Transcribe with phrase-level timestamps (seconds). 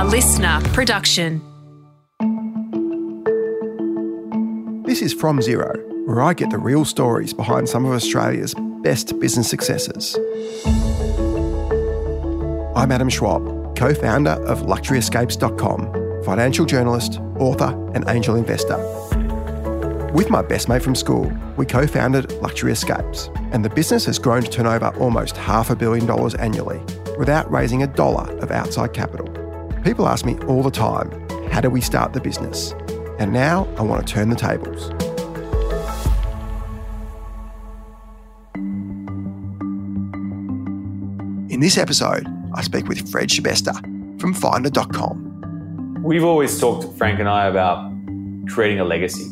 [0.00, 1.42] A listener production.
[4.84, 5.74] This is From Zero,
[6.06, 10.16] where I get the real stories behind some of Australia's best business successes.
[12.74, 18.78] I'm Adam Schwab, co founder of LuxuryEscapes.com, financial journalist, author, and angel investor.
[20.14, 24.18] With my best mate from school, we co founded Luxury Escapes, and the business has
[24.18, 26.80] grown to turn over almost half a billion dollars annually
[27.18, 29.39] without raising a dollar of outside capital.
[29.84, 31.10] People ask me all the time,
[31.48, 32.72] how do we start the business?
[33.18, 34.90] And now I want to turn the tables.
[41.50, 46.02] In this episode, I speak with Fred Schebesta from Finder.com.
[46.04, 47.90] We've always talked, Frank and I, about
[48.48, 49.30] creating a legacy.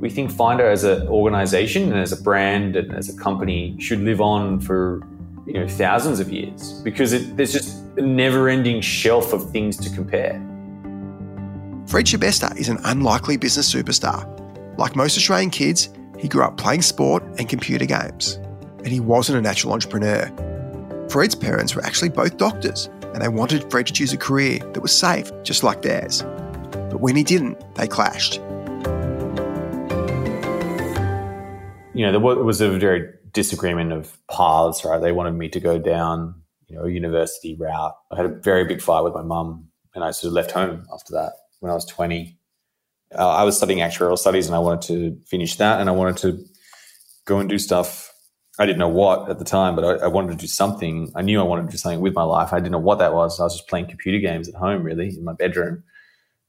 [0.00, 4.00] We think Finder as an organization and as a brand and as a company should
[4.00, 5.00] live on for
[5.46, 9.94] you know thousands of years because it, there's just a never-ending shelf of things to
[9.94, 10.34] compare.
[11.86, 14.26] Fred Schebesta is an unlikely business superstar.
[14.76, 18.34] Like most Australian kids, he grew up playing sport and computer games,
[18.78, 20.30] and he wasn't a natural entrepreneur.
[21.08, 24.80] Fred's parents were actually both doctors, and they wanted Fred to choose a career that
[24.80, 26.22] was safe, just like theirs.
[26.72, 28.40] But when he didn't, they clashed.
[31.94, 34.98] You know, there was a very disagreement of paths, right?
[34.98, 36.34] They wanted me to go down,
[36.68, 37.94] you know, a university route.
[38.10, 40.86] I had a very big fight with my mum, and I sort of left home
[40.92, 42.38] after that when I was 20.
[43.16, 46.16] Uh, I was studying actuarial studies and I wanted to finish that and I wanted
[46.18, 46.44] to
[47.24, 48.12] go and do stuff.
[48.58, 51.12] I didn't know what at the time, but I, I, wanted to do something.
[51.14, 52.52] I knew I wanted to do something with my life.
[52.52, 53.38] I didn't know what that was.
[53.38, 55.84] I was just playing computer games at home, really, in my bedroom.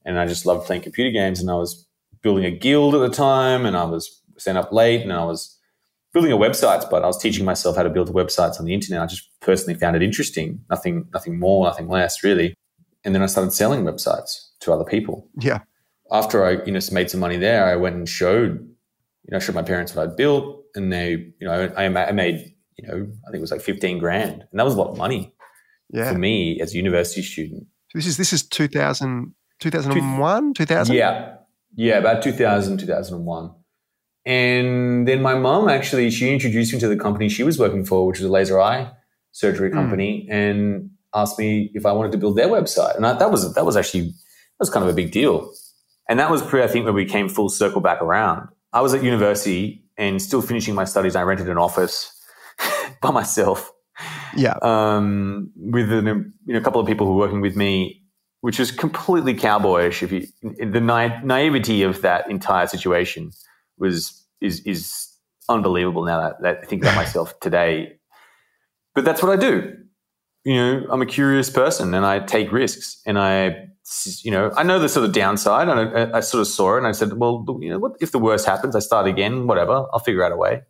[0.04, 1.40] And I just loved playing computer games.
[1.42, 1.86] And I was
[2.22, 5.57] building a guild at the time and I was staying up late and I was
[6.18, 9.04] building a websites, but I was teaching myself how to build websites on the internet.
[9.04, 10.60] I just personally found it interesting.
[10.68, 12.56] Nothing, nothing more, nothing less, really.
[13.04, 15.30] And then I started selling websites to other people.
[15.40, 15.60] Yeah.
[16.12, 18.68] After I, you know, made some money there, I went and showed,
[19.26, 22.56] you know, showed my parents what I'd built, and they, you know, I, I made,
[22.78, 24.98] you know, I think it was like fifteen grand, and that was a lot of
[24.98, 25.36] money
[25.90, 26.12] yeah.
[26.12, 27.68] for me as a university student.
[27.90, 30.96] So this is this is 2000, 2001, 2000?
[30.96, 31.36] Yeah,
[31.76, 33.52] yeah, about 2000, 2001.
[34.28, 38.06] And then my mom actually, she introduced me to the company she was working for,
[38.06, 38.92] which was a laser eye
[39.32, 39.76] surgery hmm.
[39.76, 40.34] company, mm.
[40.34, 42.98] and asked me if I wanted to build their website.
[42.98, 45.54] And I, that was that was actually that was kind of a big deal.
[46.10, 48.50] And that was pre, I think, when we came full circle back around.
[48.74, 51.16] I was at university and still finishing my studies.
[51.16, 52.14] I rented an office
[53.02, 53.72] by myself.
[54.36, 54.58] Yeah.
[54.62, 58.04] Um, with an, you know, a couple of people who were working with me,
[58.42, 60.04] which was completely cowboyish.
[60.04, 63.32] If you, the na- naivety of that entire situation
[63.78, 65.08] was, is, is
[65.50, 67.98] unbelievable now that, that I think about myself today.
[68.96, 69.74] But that's what I do.
[70.44, 73.68] You know, I'm a curious person and I take risks and I
[74.22, 76.80] you know, I know the sort of downside, and I, I, sort of saw it,
[76.80, 78.76] and I said, well, you know, what if the worst happens?
[78.76, 79.86] I start again, whatever.
[79.94, 80.64] I'll figure out a way.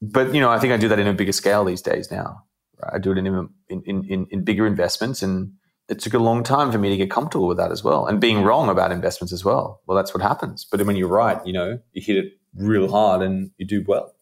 [0.00, 2.44] But you know, I think I do that in a bigger scale these days now.
[2.82, 2.94] Right?
[2.94, 5.52] I do it in, in in in bigger investments, and
[5.88, 8.20] it took a long time for me to get comfortable with that as well, and
[8.20, 9.80] being wrong about investments as well.
[9.86, 10.66] Well, that's what happens.
[10.70, 14.14] But when you're right, you know, you hit it real hard, and you do well.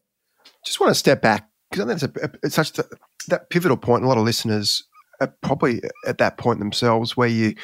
[0.64, 2.72] Just want to step back because I think it's, a, it's such
[3.28, 4.04] that pivotal point.
[4.04, 4.84] A lot of listeners
[5.20, 7.54] are probably at that point themselves where you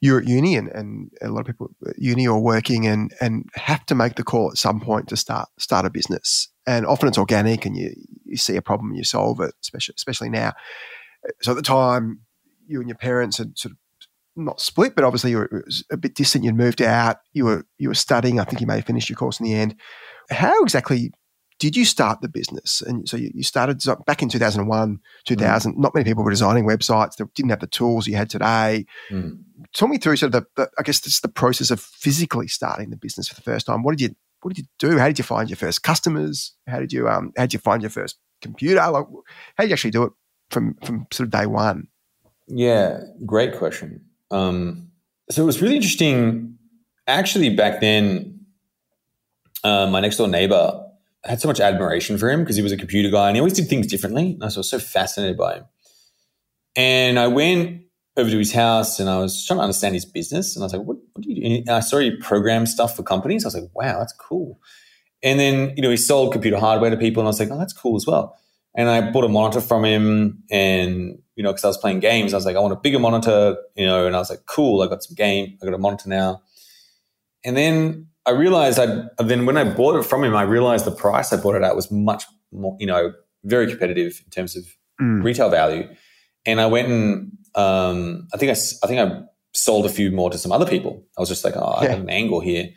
[0.00, 3.48] you're at uni and, and a lot of people at uni are working and, and
[3.54, 6.48] have to make the call at some point to start start a business.
[6.66, 7.94] And often it's organic and you,
[8.24, 10.52] you see a problem and you solve it, especially, especially now.
[11.40, 12.20] So at the time,
[12.66, 13.78] you and your parents had sort of
[14.36, 16.44] not split, but obviously you were a bit distant.
[16.44, 17.18] You'd moved out.
[17.32, 18.40] You were you were studying.
[18.40, 19.76] I think you may have finished your course in the end.
[20.30, 21.12] How exactly
[21.60, 22.82] did you start the business?
[22.82, 25.72] And so you, you started back in 2001, 2000.
[25.72, 25.78] Mm.
[25.78, 28.86] Not many people were designing websites that didn't have the tools you had today.
[29.10, 29.38] Mm.
[29.74, 32.90] Talk me through sort of the, the I guess this the process of physically starting
[32.90, 33.82] the business for the first time.
[33.82, 34.98] What did you what did you do?
[34.98, 36.54] How did you find your first customers?
[36.66, 38.76] How did you um how did you find your first computer?
[38.90, 39.06] Like,
[39.56, 40.12] how did you actually do it
[40.50, 41.88] from from sort of day one?
[42.46, 44.04] Yeah, great question.
[44.30, 44.90] Um,
[45.30, 46.58] so it was really interesting.
[47.06, 48.40] Actually, back then,
[49.62, 50.84] uh, my next door neighbor
[51.24, 53.40] I had so much admiration for him because he was a computer guy and he
[53.40, 54.32] always did things differently.
[54.32, 55.64] And I was so fascinated by him.
[56.76, 57.82] And I went
[58.16, 60.54] over to his house and I was trying to understand his business.
[60.54, 61.56] And I was like, what, what do you do?
[61.66, 63.44] And I saw he program stuff for companies.
[63.44, 64.60] I was like, wow, that's cool.
[65.22, 67.58] And then, you know, he sold computer hardware to people and I was like, oh,
[67.58, 68.36] that's cool as well.
[68.76, 72.32] And I bought a monitor from him and, you know, because I was playing games,
[72.32, 74.82] I was like, I want a bigger monitor, you know, and I was like, cool,
[74.82, 76.42] I got some game, I got a monitor now.
[77.44, 80.92] And then I realized I then when I bought it from him, I realized the
[80.92, 83.12] price I bought it at was much more, you know,
[83.44, 84.64] very competitive in terms of
[85.00, 85.22] mm.
[85.22, 85.88] retail value.
[86.46, 89.22] And I went and um, I think I, I think I
[89.52, 91.04] sold a few more to some other people.
[91.16, 92.70] I was just like, oh, I have an angle here.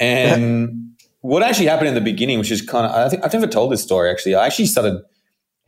[0.00, 3.46] And what actually happened in the beginning, which is kind of, I think I've never
[3.46, 4.34] told this story actually.
[4.34, 5.02] I actually started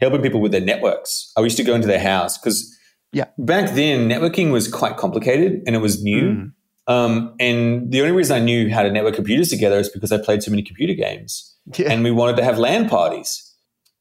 [0.00, 1.32] helping people with their networks.
[1.36, 2.76] I used to go into their house because
[3.12, 3.26] yeah.
[3.38, 6.22] back then networking was quite complicated and it was new.
[6.32, 6.52] Mm.
[6.88, 10.18] Um, and the only reason I knew how to network computers together is because I
[10.18, 11.90] played so many computer games yeah.
[11.90, 13.42] and we wanted to have LAN parties.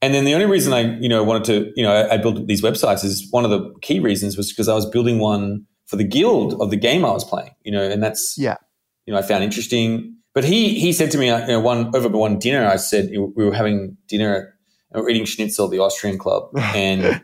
[0.02, 2.46] And then the only reason I, you know, wanted to, you know, I, I built
[2.48, 5.96] these websites is one of the key reasons was because I was building one for
[5.96, 8.58] the guild of the game I was playing, you know, and that's, yeah,
[9.06, 10.16] you know, I found interesting.
[10.34, 13.10] But he, he said to me, uh, you know, one over one dinner, I said,
[13.10, 14.55] we were having dinner
[14.96, 16.50] at, we eating schnitzel at the Austrian club.
[16.76, 17.22] And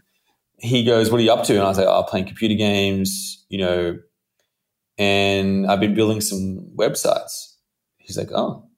[0.58, 1.54] he goes, what are you up to?
[1.54, 3.98] And I was like, oh, playing computer games, you know,
[4.98, 7.56] and I've been building some websites.
[7.98, 8.70] He's like, oh,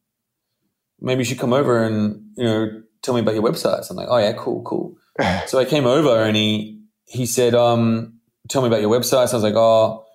[1.02, 3.90] maybe you should come over and, you know, tell me about your websites.
[3.90, 4.96] I'm like, oh yeah, cool, cool.
[5.48, 9.34] so I came over and he he said, um, tell me about your websites.
[9.34, 10.06] I was like, oh,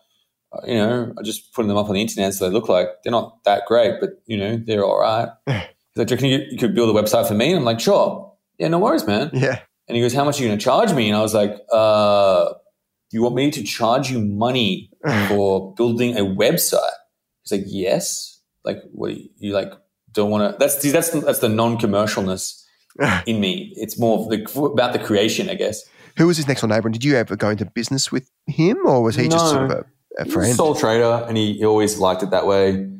[0.66, 3.12] you know, I just putting them up on the internet so they look like they're
[3.12, 5.28] not that great, but you know, they're all right.
[5.46, 7.50] He's like, do you, you, you could build a website for me?
[7.50, 8.27] And I'm like, sure.
[8.58, 9.30] Yeah, no worries, man.
[9.32, 9.60] Yeah.
[9.86, 11.08] And he goes, how much are you going to charge me?
[11.08, 12.52] And I was like, uh,
[13.10, 14.90] you want me to charge you money
[15.28, 16.80] for building a website?
[17.42, 18.40] He's like, yes.
[18.64, 19.72] Like, what you, you like
[20.12, 22.62] don't want to, that's, that's, that's the non-commercialness
[23.26, 23.72] in me.
[23.76, 25.84] It's more the, about the creation, I guess.
[26.18, 26.88] Who was his next door neighbor?
[26.88, 29.64] And did you ever go into business with him, or was he no, just sort
[29.64, 29.84] of a,
[30.18, 30.54] a friend?
[30.54, 32.90] sole trader, and he, he, always liked it that way.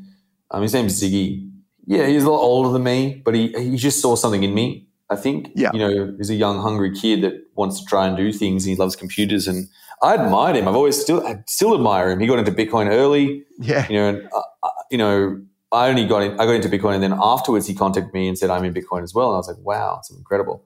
[0.52, 1.50] Um, his name's Ziggy.
[1.84, 4.87] Yeah, he's a lot older than me, but he he just saw something in me.
[5.10, 5.50] I think.
[5.54, 5.70] Yeah.
[5.72, 8.64] You know, he's a young, hungry kid that wants to try and do things.
[8.64, 9.68] And he loves computers, and
[10.02, 10.68] I admired him.
[10.68, 12.20] I've always still I still admire him.
[12.20, 13.44] He got into Bitcoin early.
[13.58, 13.86] Yeah.
[13.88, 15.40] You know, and, uh, uh you know,
[15.72, 18.38] I only got in, I got into Bitcoin, and then afterwards he contacted me and
[18.38, 20.64] said I'm in Bitcoin as well, and I was like, wow, it's incredible.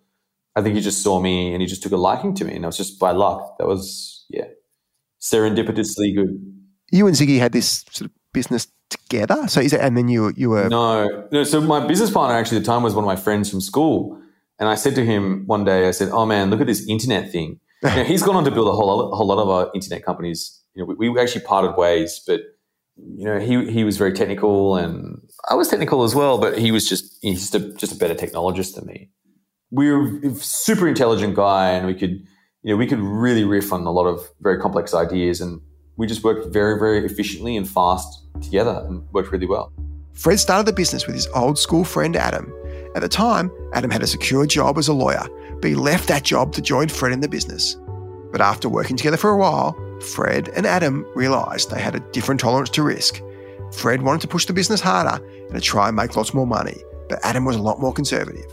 [0.54, 2.64] I think he just saw me and he just took a liking to me, and
[2.64, 3.58] it was just by luck.
[3.58, 4.46] That was yeah,
[5.20, 6.38] serendipitously good.
[6.90, 9.48] You and Ziggy had this sort of business together.
[9.48, 9.80] So is it?
[9.80, 11.44] And then you you were no no.
[11.44, 14.20] So my business partner actually at the time was one of my friends from school,
[14.58, 17.30] and I said to him one day, I said, "Oh man, look at this internet
[17.30, 17.60] thing."
[18.06, 20.62] he's gone on to build a whole, whole lot of our internet companies.
[20.74, 22.40] You know, we, we actually parted ways, but
[22.96, 25.20] you know, he he was very technical, and
[25.50, 26.38] I was technical as well.
[26.38, 29.10] But he was just he's just a, just a better technologist than me.
[29.70, 32.22] We were a super intelligent guy, and we could
[32.62, 35.60] you know we could really riff on a lot of very complex ideas, and
[35.96, 39.72] we just worked very very efficiently and fast together, and worked really well.
[40.12, 42.52] Fred started the business with his old school friend Adam.
[42.94, 45.24] At the time, Adam had a secure job as a lawyer,
[45.60, 47.76] but he left that job to join Fred in the business.
[48.30, 52.40] But after working together for a while, Fred and Adam realised they had a different
[52.40, 53.22] tolerance to risk.
[53.72, 56.76] Fred wanted to push the business harder and to try and make lots more money,
[57.08, 58.50] but Adam was a lot more conservative.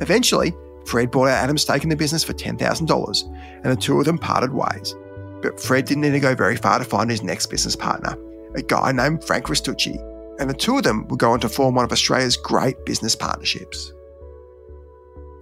[0.00, 0.54] Eventually,
[0.86, 3.22] Fred bought out Adam's stake in the business for $10,000
[3.62, 4.94] and the two of them parted ways.
[5.42, 8.16] But Fred didn't need to go very far to find his next business partner,
[8.54, 9.98] a guy named Frank Restucci,
[10.38, 13.14] and the two of them would go on to form one of Australia's great business
[13.14, 13.92] partnerships.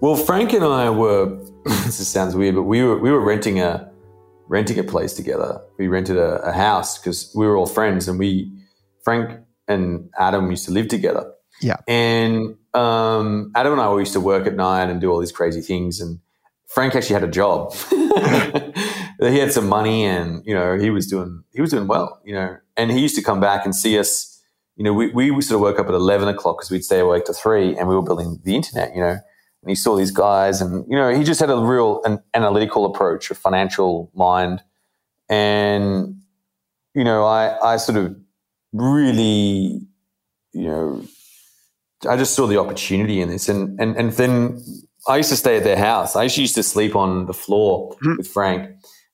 [0.01, 3.93] Well, Frank and I were, this sounds weird, but we were, we were renting a,
[4.53, 5.61] renting a place together.
[5.79, 8.53] We rented a, a house because we were all friends, and we
[9.03, 11.33] Frank and Adam used to live together.
[11.61, 15.33] Yeah, and um, Adam and I used to work at night and do all these
[15.33, 16.01] crazy things.
[16.01, 16.21] And
[16.67, 17.75] Frank actually had a job.
[19.21, 22.21] he had some money, and you know he was doing he was doing well.
[22.25, 24.29] You know, and he used to come back and see us.
[24.77, 27.25] You know, we, we sort of woke up at eleven o'clock because we'd stay awake
[27.27, 28.95] to three, and we were building the internet.
[28.95, 29.19] You know,
[29.63, 32.85] and he saw these guys and you know he just had a real an analytical
[32.85, 34.63] approach a financial mind.
[35.29, 36.21] And
[36.95, 38.15] you know i i sort of
[38.73, 39.81] really
[40.53, 41.03] you know
[42.09, 43.49] i just saw the opportunity in this.
[43.49, 44.63] And and and then
[45.09, 46.17] i used to stay at their house.
[46.17, 48.17] I used to sleep on the floor mm-hmm.
[48.19, 48.69] with frank.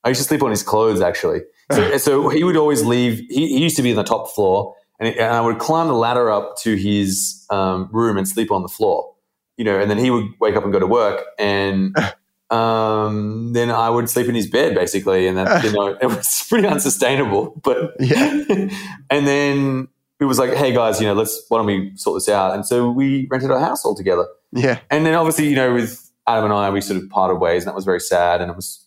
[0.04, 1.40] I used to sleep on his clothes actually.
[1.72, 4.74] So, so he would always leave he, he used to be on the top floor
[4.98, 8.62] and, and i would climb the ladder up to his um, room and sleep on
[8.62, 9.14] the floor
[9.58, 11.94] you know, and then he would wake up and go to work, and
[12.50, 16.46] um, then I would sleep in his bed basically, and that you know it was
[16.48, 17.60] pretty unsustainable.
[17.62, 18.44] But yeah,
[19.10, 19.88] and then
[20.20, 22.54] it was like, hey guys, you know, let's why don't we sort this out?
[22.54, 24.26] And so we rented a house all together.
[24.52, 27.64] Yeah, and then obviously, you know, with Adam and I, we sort of parted ways,
[27.64, 28.84] and that was very sad, and it was.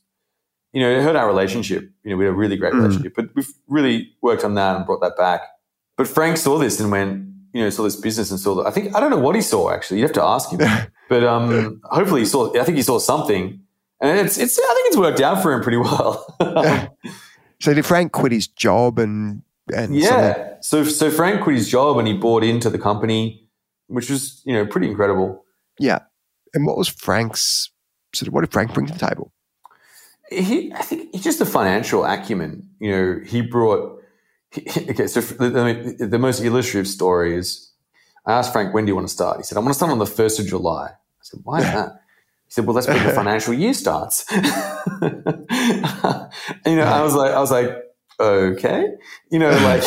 [0.74, 1.92] You know, it hurt our relationship.
[2.06, 2.78] You know, we had a really great mm.
[2.78, 5.42] relationship, but we've really worked on that and brought that back.
[6.02, 8.66] But Frank saw this and went, you know, saw this business and saw that.
[8.66, 10.00] I think I don't know what he saw actually.
[10.00, 10.60] You'd have to ask him,
[11.10, 12.52] but um, hopefully he saw.
[12.60, 13.62] I think he saw something,
[14.02, 14.58] and it's it's.
[14.58, 16.26] I think it's worked out for him pretty well.
[17.62, 22.00] so did Frank quit his job and and yeah, so so Frank quit his job
[22.00, 23.48] and he bought into the company,
[23.86, 25.46] which was you know pretty incredible.
[25.78, 26.00] Yeah,
[26.56, 27.70] and what was Frank's
[28.16, 29.32] sort of what did Frank bring to the table?
[30.32, 32.68] he, I think he's just a financial acumen.
[32.80, 34.01] You know, he brought.
[34.90, 37.72] Okay, so the, the, most illustrative story is
[38.26, 39.38] I asked Frank, when do you want to start?
[39.38, 40.88] He said, I want to start on the 1st of July.
[40.88, 42.02] I said, why that?
[42.48, 44.26] He said, well, that's when the financial year starts.
[44.32, 44.40] you
[46.76, 47.70] know, I was like, I was like,
[48.20, 48.88] okay.
[49.32, 49.84] You know, like,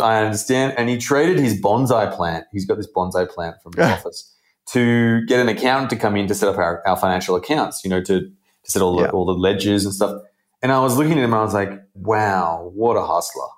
[0.00, 0.74] I understand.
[0.76, 2.46] And he traded his bonsai plant.
[2.52, 4.34] He's got this bonsai plant from his office
[4.72, 7.90] to get an accountant to come in to set up our, our financial accounts, you
[7.90, 10.22] know, to, to set all the, all the ledgers and stuff.
[10.64, 13.48] And I was looking at him and I was like, wow, what a hustler.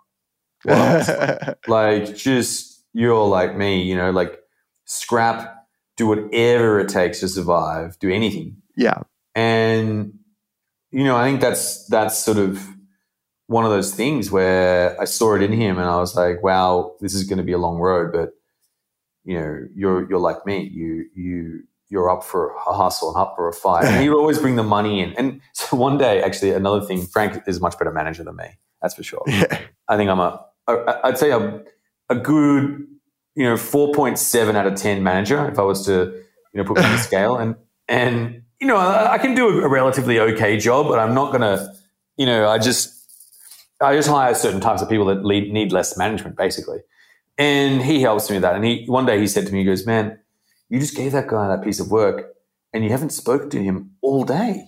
[0.65, 1.59] What a hustler.
[1.69, 4.41] like, just, you're like me, you know, like
[4.87, 5.55] scrap,
[5.97, 8.57] do whatever it takes to survive, do anything.
[8.77, 9.03] Yeah.
[9.37, 10.15] And,
[10.91, 12.67] you know, I think that's, that's sort of
[13.47, 16.97] one of those things where I saw it in him and I was like, wow,
[17.01, 18.31] this is going to be a long road, but
[19.23, 20.71] you know, you're you're like me.
[20.73, 23.85] You you you're up for a hustle and up for a fight.
[23.87, 25.12] And you always bring the money in.
[25.14, 28.47] And so one day, actually, another thing, Frank is a much better manager than me.
[28.83, 29.23] That's for sure.
[29.26, 29.61] Yeah.
[29.88, 31.62] I think I'm a, a I'd say a,
[32.09, 32.87] a good,
[33.35, 36.85] you know, 4.7 out of 10 manager if I was to, you know, put me
[36.85, 37.37] on the scale.
[37.37, 37.57] And,
[37.88, 41.43] and, you know, I, I can do a relatively okay job, but I'm not going
[41.43, 41.73] to,
[42.16, 42.95] you know, I just,
[43.81, 46.78] I just hire certain types of people that lead, need less management, basically.
[47.38, 48.55] And he helps me with that.
[48.55, 50.19] And he one day he said to me, he goes, Man,
[50.69, 52.35] you just gave that guy that piece of work
[52.73, 54.65] and you haven't spoken to him all day.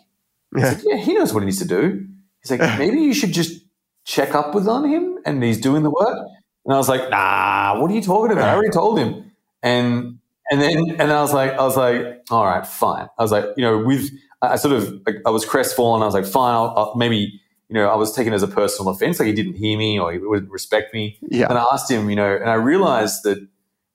[0.56, 0.74] Yeah.
[0.74, 2.06] Said, yeah, he knows what he needs to do.
[2.42, 3.64] He's like, maybe you should just
[4.04, 6.26] check up with on him and he's doing the work.
[6.64, 8.48] And I was like, nah, what are you talking about?
[8.48, 9.32] I already told him.
[9.62, 10.18] And
[10.50, 13.08] and then and then I was like, I was like, all right, fine.
[13.18, 16.02] I was like, you know, with I sort of like, I was crestfallen.
[16.02, 18.90] I was like, fine, I'll, I'll maybe you know, I was taken as a personal
[18.90, 21.18] offense, like he didn't hear me or he wouldn't respect me.
[21.22, 21.48] Yeah.
[21.50, 23.46] And I asked him, you know, and I realized that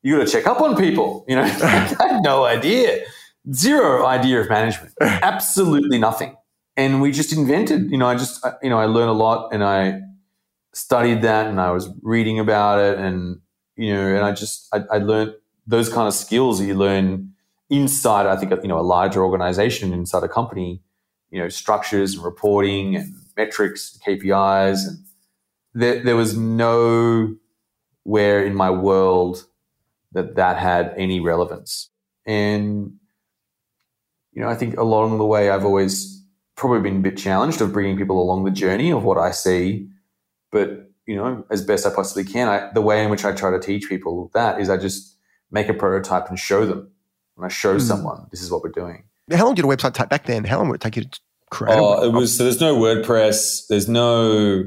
[0.04, 1.26] you got to check up on people.
[1.28, 3.04] You know, I had no idea,
[3.52, 6.36] zero idea of management, absolutely nothing.
[6.76, 7.90] And we just invented.
[7.90, 10.02] You know, I just, uh, you know, I learned a lot and I
[10.74, 13.40] studied that and I was reading about it and
[13.76, 15.34] you know, and I just I, I learned
[15.66, 17.34] those kind of skills that you learn
[17.70, 18.26] inside.
[18.28, 20.82] I think you know a larger organization inside a company.
[21.32, 25.00] You know, structures and reporting and metrics, KPIs, and
[25.74, 27.36] there, there was no
[28.04, 29.46] where in my world
[30.14, 31.90] that that had any relevance.
[32.26, 32.94] And
[34.32, 36.24] you know, I think along the way, I've always
[36.56, 39.90] probably been a bit challenged of bringing people along the journey of what I see,
[40.52, 42.48] but you know, as best I possibly can.
[42.48, 45.18] I, the way in which I try to teach people that is I just
[45.52, 46.92] make a prototype and show them.
[47.38, 47.82] And I show mm.
[47.82, 49.04] someone this is what we're doing.
[49.32, 50.44] How long did a website take back then?
[50.44, 51.78] How long would it take you to create?
[51.80, 52.44] Oh, it was so.
[52.44, 53.68] There's no WordPress.
[53.68, 54.66] There's no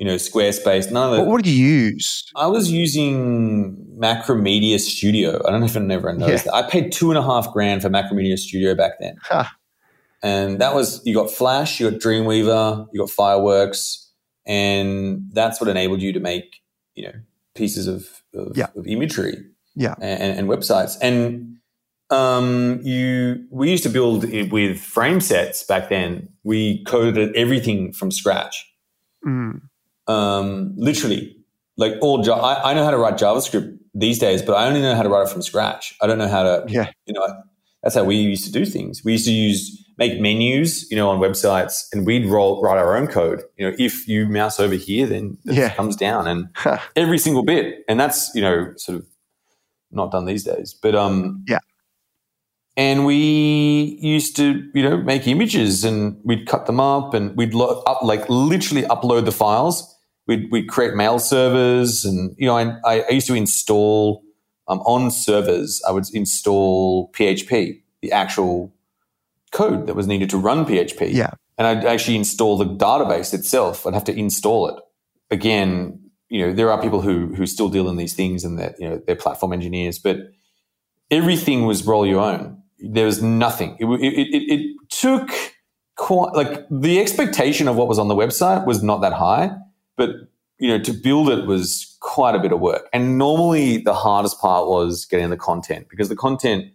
[0.00, 0.90] you know Squarespace.
[0.90, 1.20] None of that.
[1.20, 2.24] What, what did you use?
[2.34, 5.46] I was using Macromedia Studio.
[5.46, 6.36] I don't know if anyone knows yeah.
[6.38, 6.54] that.
[6.54, 9.16] I paid two and a half grand for Macromedia Studio back then.
[9.22, 9.44] Huh.
[10.22, 14.10] And that was you got Flash, you got Dreamweaver, you got Fireworks,
[14.46, 16.62] and that's what enabled you to make
[16.94, 17.12] you know
[17.54, 18.68] pieces of of, yeah.
[18.74, 19.36] of imagery,
[19.74, 20.96] yeah, and, and websites.
[21.02, 21.58] And
[22.08, 26.30] um, you we used to build it with frame sets back then.
[26.42, 28.66] We coded everything from scratch.
[29.26, 29.60] Mm.
[30.10, 31.36] Um, literally,
[31.76, 32.28] like all.
[32.32, 35.08] I, I know how to write JavaScript these days, but I only know how to
[35.08, 35.94] write it from scratch.
[36.02, 36.64] I don't know how to.
[36.68, 36.90] Yeah.
[37.06, 37.42] You know,
[37.82, 39.02] that's how we used to do things.
[39.04, 42.96] We used to use make menus, you know, on websites, and we'd roll write our
[42.96, 43.42] own code.
[43.56, 45.74] You know, if you mouse over here, then it yeah.
[45.74, 46.48] comes down, and
[46.96, 49.06] every single bit, and that's you know sort of
[49.90, 50.74] not done these days.
[50.74, 51.58] But um, yeah
[52.76, 57.52] and we used to you know make images and we'd cut them up and we'd
[57.52, 59.94] lo- up like literally upload the files
[60.30, 64.22] we'd, we'd create mail servers and you know I, I used to install
[64.68, 68.72] um, on servers i would install php the actual
[69.50, 71.32] code that was needed to run php yeah.
[71.58, 73.86] And i'd actually install the database itself.
[73.86, 74.76] I'd have to install it.
[75.30, 78.74] Again you know there are people who who still deal in these things and they're
[78.78, 80.16] you know they're platform engineers but
[81.10, 82.62] everything was roll your own.
[82.78, 83.76] There was nothing.
[83.78, 85.30] It, it, it, it took
[85.96, 89.50] quite like the expectation of what was on the website was not that high,
[90.00, 90.16] but
[90.58, 92.88] you know to build it was quite a bit of work.
[92.94, 96.72] And normally the hardest part was getting the content because the content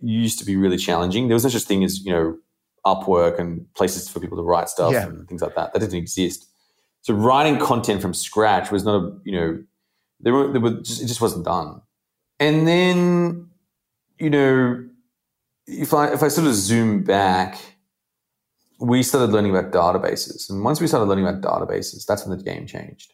[0.00, 1.26] used to be really challenging.
[1.26, 2.38] There was no such thing as you know
[2.86, 5.06] Upwork and places for people to write stuff yeah.
[5.06, 5.72] and things like that.
[5.72, 6.46] That didn't exist.
[7.00, 9.64] So writing content from scratch was not a you know
[10.20, 11.82] there were there were just, it just wasn't done.
[12.38, 13.48] And then
[14.20, 14.84] you know
[15.66, 17.58] if I if I sort of zoom back,
[18.78, 22.42] we started learning about databases, and once we started learning about databases, that's when the
[22.42, 23.12] game changed,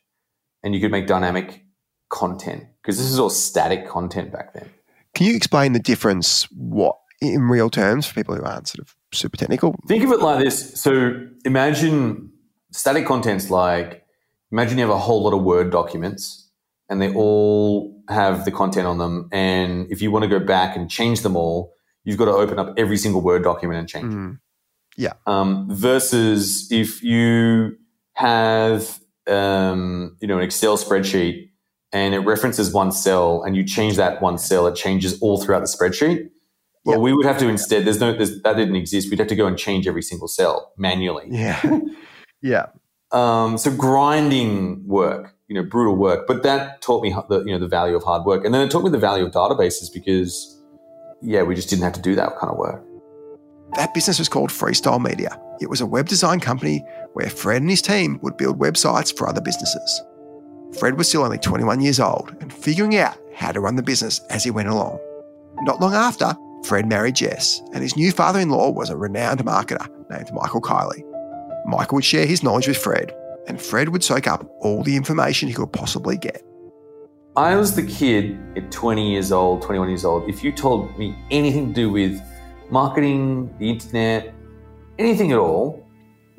[0.62, 1.64] and you could make dynamic
[2.11, 4.71] content because this is all static content back then.
[5.14, 6.44] Can you explain the difference?
[6.50, 9.75] What in real terms for people who aren't sort of super technical?
[9.88, 10.80] Think of it like this.
[10.80, 12.30] So imagine
[12.73, 14.04] static contents like
[14.52, 16.50] imagine you have a whole lot of Word documents
[16.88, 19.28] and they all have the content on them.
[19.33, 21.73] And if you want to go back and change them all,
[22.04, 24.38] you've got to open up every single Word document and change Mm.
[24.97, 25.15] Yeah.
[25.27, 27.77] Um, versus if you
[28.15, 31.51] have, um, you know, an Excel spreadsheet
[31.93, 35.61] and it references one cell and you change that one cell, it changes all throughout
[35.61, 36.31] the spreadsheet.
[36.85, 39.09] Well, we would have to instead, there's no, there's, that didn't exist.
[39.09, 41.27] We'd have to go and change every single cell manually.
[41.31, 41.61] Yeah.
[42.43, 42.67] yeah.
[43.11, 46.27] Um, so grinding work, you know, brutal work.
[46.27, 48.71] But that taught me the you know the value of hard work, and then it
[48.71, 50.61] taught me the value of databases because,
[51.23, 52.85] yeah, we just didn't have to do that kind of work.
[53.76, 55.40] That business was called Freestyle Media.
[55.61, 59.28] It was a web design company where Fred and his team would build websites for
[59.28, 60.02] other businesses.
[60.78, 64.21] Fred was still only 21 years old and figuring out how to run the business
[64.31, 64.99] as he went along.
[65.62, 69.45] Not long after, Fred married Jess, and his new father in law was a renowned
[69.45, 71.02] marketer named Michael Kiley.
[71.66, 73.12] Michael would share his knowledge with Fred,
[73.49, 76.43] and Fred would soak up all the information he could possibly get.
[77.37, 80.28] I was the kid at 20 years old, 21 years old.
[80.28, 82.21] If you told me anything to do with
[82.75, 84.35] marketing, the internet,
[84.99, 85.87] anything at all,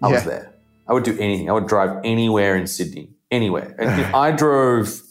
[0.03, 0.53] I was there.
[0.85, 1.49] I would do anything.
[1.49, 3.73] I would drive anywhere in Sydney, anywhere.
[3.79, 5.01] And I drove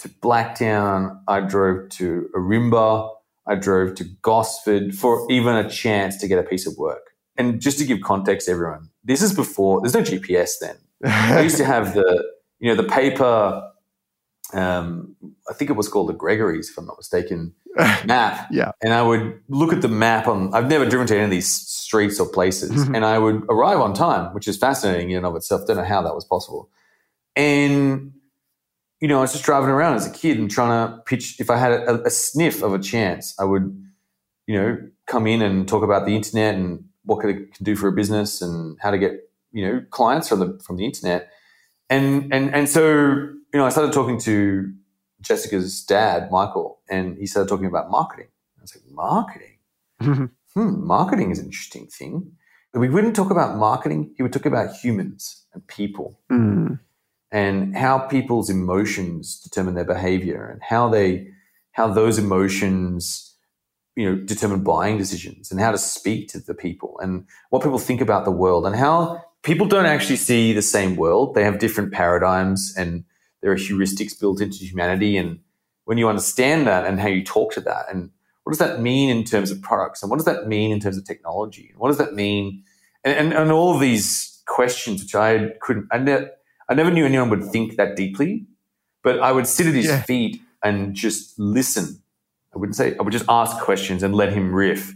[0.00, 3.10] to Blacktown, I drove to Arimba,
[3.46, 7.04] I drove to Gosford for even a chance to get a piece of work.
[7.38, 9.80] And just to give context, everyone, this is before.
[9.80, 10.76] There's no GPS then.
[11.06, 12.22] I used to have the,
[12.60, 13.62] you know, the paper.
[14.52, 15.16] Um,
[15.48, 18.48] I think it was called the Gregory's, if I'm not mistaken, map.
[18.50, 18.72] Yeah.
[18.82, 20.54] And I would look at the map on.
[20.54, 23.94] I've never driven to any of these streets or places, and I would arrive on
[23.94, 25.66] time, which is fascinating in and of itself.
[25.66, 26.70] Don't know how that was possible.
[27.36, 28.12] And
[29.00, 31.38] you know, I was just driving around as a kid and trying to pitch.
[31.40, 33.84] If I had a, a sniff of a chance, I would,
[34.46, 37.76] you know, come in and talk about the internet and what could it can do
[37.76, 41.30] for a business and how to get you know clients from the from the internet.
[41.90, 44.72] And and and so you know, I started talking to
[45.20, 48.26] Jessica's dad, Michael, and he started talking about marketing.
[48.58, 49.58] I was like, marketing?
[50.54, 52.30] Hmm, marketing is an interesting thing.
[52.72, 54.14] But we wouldn't talk about marketing.
[54.16, 56.78] He would talk about humans and people Mm.
[57.32, 61.26] and how people's emotions determine their behavior and how they
[61.72, 63.34] how those emotions
[63.96, 67.80] you know determine buying decisions and how to speak to the people and what people
[67.80, 71.58] think about the world and how people don't actually see the same world they have
[71.58, 73.02] different paradigms and
[73.44, 75.38] there are heuristics built into humanity and
[75.84, 78.08] when you understand that and how you talk to that and
[78.44, 80.96] what does that mean in terms of products and what does that mean in terms
[80.96, 82.62] of technology and what does that mean
[83.04, 86.26] and, and, and all of these questions which i couldn't i, ne-
[86.70, 88.46] I never knew anyone would think that deeply
[89.02, 90.02] but i would sit at his Yeah.
[90.02, 92.02] feet and just listen
[92.54, 94.94] i wouldn't say i would just ask questions and let him riff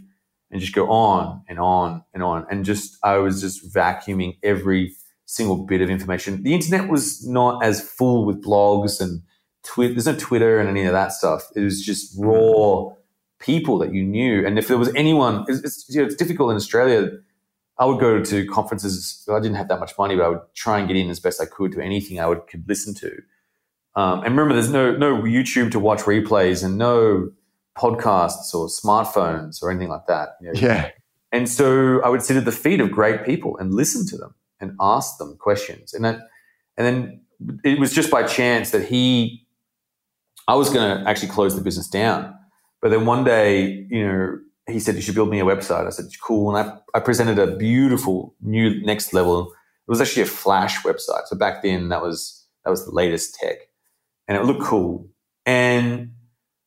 [0.49, 4.95] and just go on and on and on and just i was just vacuuming every
[5.31, 9.21] single bit of information the internet was not as full with blogs and
[9.63, 9.93] Twitter.
[9.93, 11.47] There's no Twitter and any of that stuff.
[11.55, 12.85] It was just raw
[13.39, 14.45] people that you knew.
[14.45, 17.09] And if there was anyone, it's, it's, you know, it's difficult in Australia.
[17.77, 19.25] I would go to conferences.
[19.29, 21.41] I didn't have that much money, but I would try and get in as best
[21.41, 23.11] I could to anything I would could listen to.
[23.95, 27.31] Um, and remember, there's no no YouTube to watch replays and no
[27.77, 30.29] podcasts or smartphones or anything like that.
[30.41, 30.59] you know.
[30.59, 30.91] Yeah.
[31.31, 34.35] And so I would sit at the feet of great people and listen to them
[34.59, 35.93] and ask them questions.
[35.93, 36.21] And then,
[36.77, 37.21] and then
[37.63, 39.45] it was just by chance that he,
[40.47, 42.33] I was going to actually close the business down.
[42.81, 45.87] But then one day, you know, he said, you should build me a website.
[45.87, 46.55] I said, cool.
[46.55, 49.51] And I, I presented a beautiful new next level.
[49.51, 51.25] It was actually a flash website.
[51.25, 53.57] So back then that was, that was the latest tech
[54.27, 55.09] and it looked cool.
[55.45, 56.11] And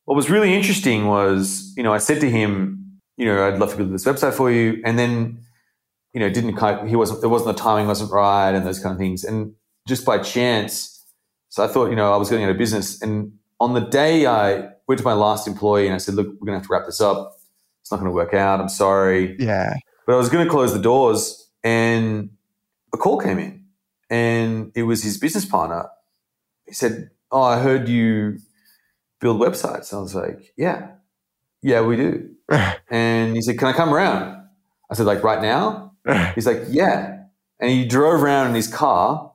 [0.05, 3.71] what was really interesting was, you know, I said to him, you know, I'd love
[3.71, 4.81] to build this website for you.
[4.83, 5.39] And then,
[6.13, 8.93] you know, didn't quite, he wasn't, there wasn't the timing wasn't right and those kind
[8.93, 9.23] of things.
[9.23, 9.53] And
[9.87, 11.03] just by chance,
[11.49, 13.01] so I thought, you know, I was going out of business.
[13.01, 16.45] And on the day I went to my last employee and I said, look, we're
[16.45, 17.37] going to have to wrap this up.
[17.81, 18.59] It's not going to work out.
[18.59, 19.35] I'm sorry.
[19.39, 19.73] Yeah.
[20.05, 22.29] But I was going to close the doors and
[22.93, 23.65] a call came in
[24.09, 25.89] and it was his business partner.
[26.67, 28.37] He said, Oh, I heard you
[29.19, 29.91] build websites.
[29.91, 30.91] And I was like, Yeah,
[31.61, 32.29] yeah, we do.
[32.89, 34.45] And he said, Can I come around?
[34.91, 35.92] I said, Like right now?
[36.35, 37.19] He's like, Yeah.
[37.59, 39.31] And he drove around in his car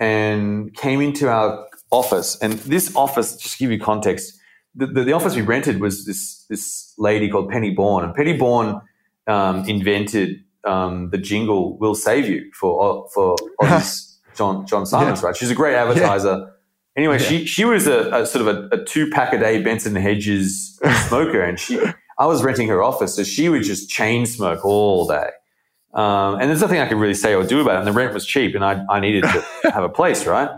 [0.00, 2.36] and came into our office.
[2.42, 4.38] And this office, just to give you context,
[4.74, 8.04] the, the, the office we rented was this this lady called Penny Bourne.
[8.04, 8.80] And Penny Bourne
[9.26, 15.36] um, invented um, the jingle "Will Save You" for for Aussie's John John Simons, right?
[15.36, 16.50] She's a great advertiser.
[16.96, 17.26] Anyway, Yeah.
[17.28, 20.78] she she was a, a sort of a, a two pack a day Benson Hedges
[21.06, 21.80] smoker, and she
[22.18, 25.30] I was renting her office, so she would just chain smoke all day.
[25.94, 27.78] Um, and there's nothing I could really say or do about it.
[27.78, 30.50] And the rent was cheap, and I, I needed to have a place, right?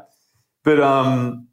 [0.64, 1.48] But um,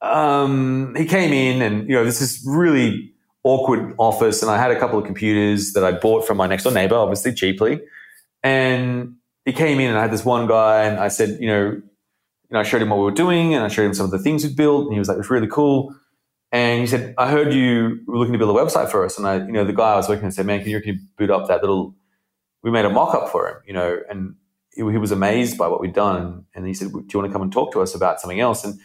[0.00, 3.12] um, he came in, and you know, this is really
[3.42, 6.64] awkward office, and I had a couple of computers that I bought from my next
[6.64, 7.80] door neighbor, obviously cheaply.
[8.42, 11.82] And he came in, and I had this one guy, and I said, you know,
[12.50, 14.10] you know, I showed him what we were doing, and I showed him some of
[14.10, 15.94] the things we'd built, and he was like, "It's really cool."
[16.50, 19.26] And he said, "I heard you were looking to build a website for us." And
[19.26, 21.00] I, you know, the guy I was working with said, "Man, can you, can you
[21.18, 21.94] boot up that little?"
[22.62, 24.34] We made a mock up for him, you know, and
[24.72, 26.44] he, he was amazed by what we'd done.
[26.54, 28.64] And he said, "Do you want to come and talk to us about something else?"
[28.64, 28.78] And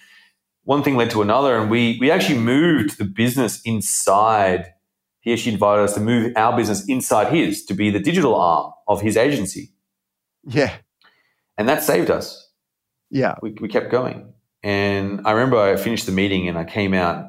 [0.64, 4.74] one thing led to another, and we we actually moved the business inside.
[5.22, 8.74] He actually invited us to move our business inside his to be the digital arm
[8.88, 9.74] of his agency.
[10.46, 10.76] Yeah,
[11.58, 12.50] and that saved us.
[13.10, 14.34] Yeah, we, we kept going.
[14.64, 17.26] And I remember I finished the meeting and I came out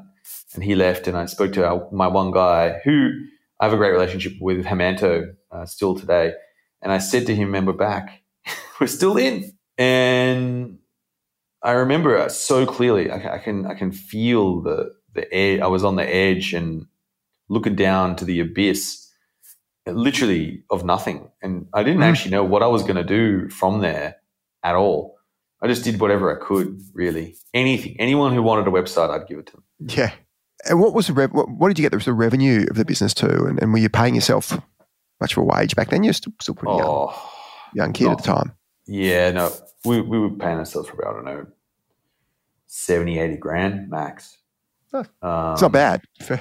[0.55, 3.11] and he left and I spoke to our, my one guy who
[3.61, 6.33] I have a great relationship with, Hemanto, uh, still today.
[6.83, 8.23] And I said to him, "Man, we're back.
[8.81, 10.79] we're still in." And
[11.63, 13.11] I remember so clearly.
[13.11, 15.61] I, I, can I can feel the the edge.
[15.61, 16.87] I was on the edge and
[17.49, 19.11] looking down to the abyss,
[19.87, 21.31] literally of nothing.
[21.43, 22.07] And I didn't mm.
[22.07, 24.17] actually know what I was going to do from there
[24.63, 25.17] at all.
[25.63, 27.37] I just did whatever I could, really.
[27.55, 29.65] Anything, anyone who wanted a website, I'd give it to them.
[29.81, 30.13] Yeah.
[30.69, 32.85] And what was the rev- what, what, did you get the, the revenue of the
[32.85, 33.45] business to?
[33.45, 34.59] And, and, were you paying yourself
[35.21, 36.03] much of a wage back then?
[36.03, 37.15] You're still, still pretty oh,
[37.75, 38.53] young, young kid not, at the time.
[38.87, 39.53] Yeah, no,
[39.85, 41.47] we, we were paying ourselves for about, I don't know,
[42.67, 44.39] 70, 80 grand max.
[44.93, 45.05] Um,
[45.53, 46.41] it's not bad for,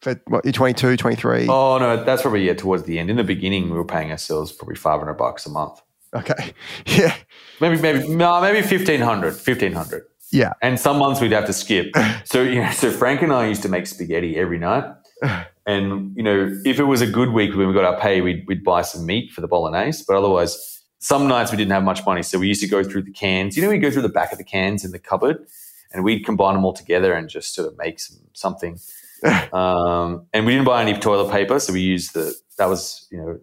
[0.00, 1.48] for what, you're 22, 23.
[1.48, 3.10] Oh, no, that's probably, yeah, towards the end.
[3.10, 5.80] In the beginning, we were paying ourselves probably 500 bucks a month.
[6.14, 6.52] Okay.
[6.86, 7.14] Yeah.
[7.60, 10.02] Maybe, maybe, no, maybe 1500, 1500.
[10.32, 10.52] Yeah.
[10.62, 11.94] And some months we'd have to skip.
[12.24, 14.84] so, you know, so Frank and I used to make spaghetti every night.
[15.66, 18.44] And, you know, if it was a good week when we got our pay, we'd,
[18.48, 20.04] we'd buy some meat for the bolognese.
[20.06, 22.22] But otherwise, some nights we didn't have much money.
[22.22, 23.56] So we used to go through the cans.
[23.56, 25.46] You know, we go through the back of the cans in the cupboard
[25.92, 28.78] and we'd combine them all together and just sort of make some something.
[29.52, 31.58] um, and we didn't buy any toilet paper.
[31.60, 33.38] So we used the, that was, you know,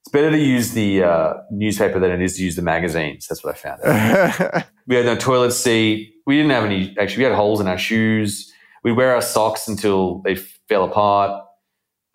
[0.00, 3.26] it's better to use the uh, newspaper than it is to use the magazines.
[3.26, 4.64] That's what I found.
[4.86, 6.14] we had no toilet seat.
[6.26, 6.96] We didn't have any.
[6.98, 8.50] Actually, we had holes in our shoes.
[8.84, 11.44] We'd wear our socks until they fell apart.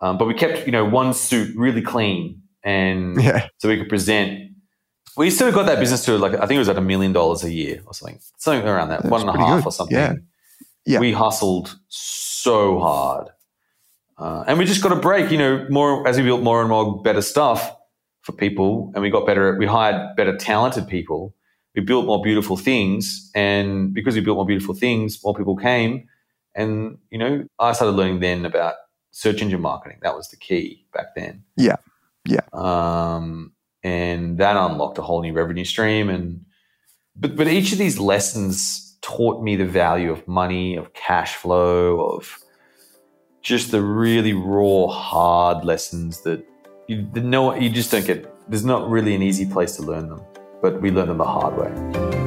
[0.04, 3.48] Um, but we kept, you know, one suit really clean, and yeah.
[3.58, 4.50] so we could present.
[5.16, 7.42] We still got that business to like I think it was like a million dollars
[7.42, 9.68] a year or something, something around that, That's one and a half good.
[9.68, 9.96] or something.
[9.96, 10.14] Yeah.
[10.84, 13.28] yeah, we hustled so hard,
[14.18, 15.30] uh, and we just got a break.
[15.30, 17.74] You know, more as we built more and more better stuff
[18.24, 21.34] for people and we got better, we hired better talented people.
[21.74, 23.30] We built more beautiful things.
[23.34, 26.08] And because we built more beautiful things, more people came.
[26.54, 28.74] And, you know, I started learning then about
[29.14, 29.98] search engine marketing.
[30.02, 31.44] That was the key back then.
[31.56, 31.76] Yeah.
[32.26, 32.40] Yeah.
[32.52, 33.52] Um,
[33.84, 36.10] and that unlocked a whole new revenue stream.
[36.10, 36.44] And,
[37.14, 42.00] but, but each of these lessons taught me the value of money, of cash flow,
[42.00, 42.40] of
[43.40, 46.44] just the really raw, hard lessons that
[46.88, 48.28] you no, you just don't get.
[48.50, 50.22] There's not really an easy place to learn them,
[50.60, 52.23] but we learn them the hard way.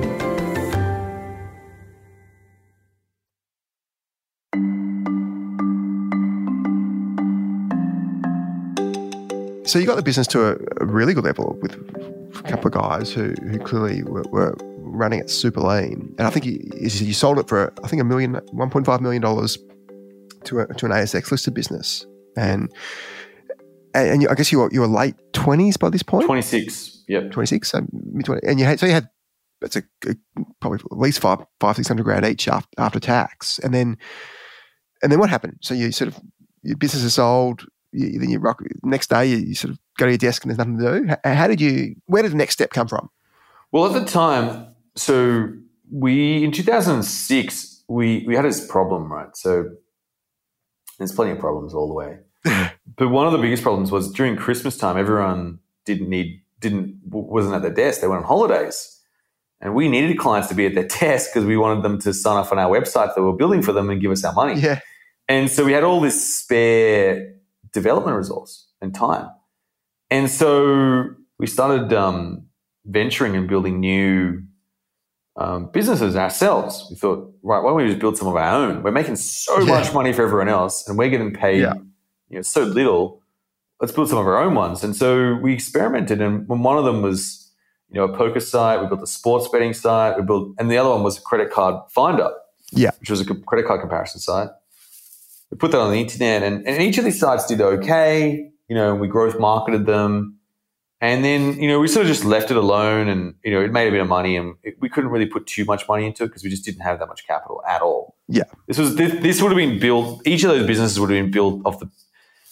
[9.68, 12.74] So you got the business to a, a really good level with a couple of
[12.74, 16.16] guys who, who clearly were, were running it super lean.
[16.18, 20.60] And I think you, you sold it for, I think, a million, $1.5 million to,
[20.60, 22.06] a, to an ASX listed business.
[22.38, 22.72] And
[23.94, 26.26] and, you, I guess you were you were late twenties by this point.
[26.26, 27.04] Twenty six.
[27.08, 27.32] Yep.
[27.32, 27.70] Twenty six.
[27.70, 29.10] So mid twenty, and you had so you had
[29.62, 30.16] it's a, a,
[30.62, 33.98] probably at least five five six hundred grand each after, after tax, and then
[35.02, 35.58] and then what happened?
[35.62, 36.22] So you sort of
[36.62, 37.66] your business is sold.
[37.91, 38.62] You, then you rock.
[38.84, 41.15] Next day, you, you, sort of go to your desk and there's nothing to do.
[41.23, 41.95] How, how did you?
[42.06, 43.10] Where did the next step come from?
[43.71, 45.50] Well, at the time, so
[45.91, 49.36] we in two thousand six we we had this problem, right?
[49.36, 49.69] So
[50.97, 52.17] there's plenty of problems all the way.
[52.95, 57.56] but one of the biggest problems was during Christmas time, everyone didn't need didn't wasn't
[57.56, 58.02] at their desk.
[58.02, 59.00] They went on holidays,
[59.62, 62.38] and we needed clients to be at their desk because we wanted them to sign
[62.38, 64.60] off on our website that we we're building for them and give us our money.
[64.60, 64.80] Yeah.
[65.30, 67.34] And so we had all this spare
[67.80, 69.30] development resource and time,
[70.10, 71.10] and so
[71.40, 72.46] we started um,
[72.86, 74.44] venturing and building new
[75.36, 76.88] um, businesses ourselves.
[76.90, 78.84] We thought, right, why don't we just build some of our own?
[78.84, 79.66] We're making so yeah.
[79.66, 81.74] much money for everyone else, and we're getting paid yeah
[82.30, 83.22] you know so little.
[83.80, 84.84] Let's build some of our own ones.
[84.84, 87.52] And so we experimented, and one of them was
[87.90, 88.82] you know a poker site.
[88.82, 90.18] We built a sports betting site.
[90.18, 92.30] We built, and the other one was a credit card finder.
[92.72, 94.50] Yeah, which was a credit card comparison site.
[95.52, 98.52] We put that on the internet, and, and each of these sites did okay.
[98.68, 100.38] You know, we growth marketed them,
[101.00, 103.72] and then you know we sort of just left it alone, and you know it
[103.72, 106.24] made a bit of money, and it, we couldn't really put too much money into
[106.24, 108.16] it because we just didn't have that much capital at all.
[108.28, 110.26] Yeah, this was this, this would have been built.
[110.26, 111.90] Each of those businesses would have been built off the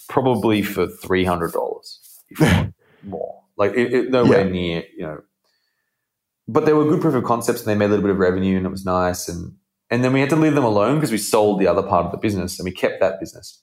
[0.07, 2.21] probably for three hundred dollars,
[3.03, 3.41] more.
[3.57, 4.51] Like it, it, nowhere yeah.
[4.51, 5.21] near, you know.
[6.47, 8.57] But they were good proof of concepts, and they made a little bit of revenue,
[8.57, 9.55] and it was nice, and
[9.89, 12.11] and then we had to leave them alone because we sold the other part of
[12.11, 13.61] the business and we kept that business.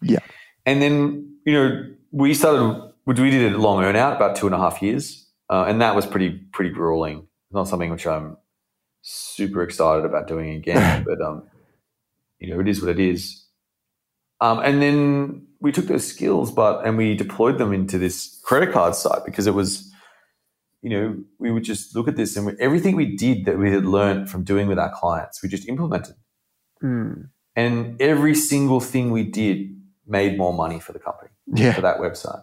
[0.00, 0.20] Yeah.
[0.64, 4.54] And then, you know, we started, we did a long earn out, about two and
[4.54, 5.28] a half years.
[5.50, 7.26] Uh, and that was pretty, pretty grueling.
[7.50, 8.38] Not something which I'm
[9.02, 11.42] super excited about doing again, but, um,
[12.38, 13.44] you know, it is what it is.
[14.40, 18.72] Um, and then we took those skills, but, and we deployed them into this credit
[18.72, 19.91] card site because it was,
[20.82, 23.70] you know, we would just look at this and we, everything we did that we
[23.70, 26.16] had learned from doing with our clients, we just implemented.
[26.82, 27.28] Mm.
[27.54, 31.72] And every single thing we did made more money for the company, yeah.
[31.72, 32.42] for that website.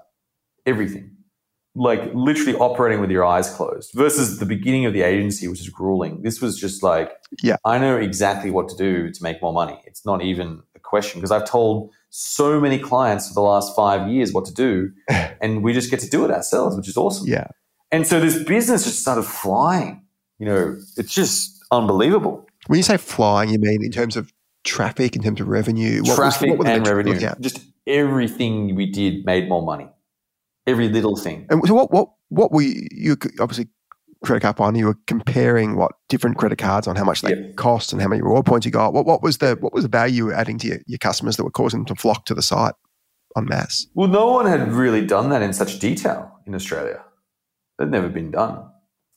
[0.66, 1.18] Everything.
[1.76, 5.70] Like literally operating with your eyes closed versus the beginning of the agency, which is
[5.70, 6.22] grueling.
[6.24, 7.12] This was just like,
[7.44, 9.80] yeah, I know exactly what to do to make more money.
[9.86, 14.10] It's not even a question because I've told so many clients for the last five
[14.10, 14.92] years what to do,
[15.42, 17.28] and we just get to do it ourselves, which is awesome.
[17.28, 17.48] Yeah.
[17.92, 20.04] And so this business just started flying.
[20.38, 22.48] You know, it's just unbelievable.
[22.68, 24.32] When you say flying, you mean in terms of
[24.64, 26.02] traffic, in terms of revenue?
[26.04, 27.20] What traffic was, and revenue.
[27.40, 29.90] Just everything we did made more money.
[30.68, 31.48] Every little thing.
[31.50, 33.68] And so what, what, what were you, you obviously
[34.24, 37.56] credit card on, you were comparing what different credit cards on how much they yep.
[37.56, 38.94] cost and how many reward points you got.
[38.94, 41.38] What, what was the what was the value you were adding to your, your customers
[41.38, 42.74] that were causing them to flock to the site
[43.38, 43.88] en masse?
[43.94, 47.04] Well, no one had really done that in such detail in Australia.
[47.80, 48.70] They'd never been done.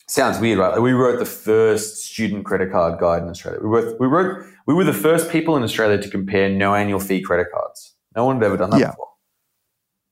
[0.09, 0.81] Sounds weird, right?
[0.81, 3.61] we wrote the first student credit card guide in Australia.
[3.61, 7.01] We wrote, we wrote, we were the first people in Australia to compare no annual
[7.01, 7.95] fee credit cards.
[8.15, 8.91] No one had ever done that yeah.
[8.91, 9.09] before.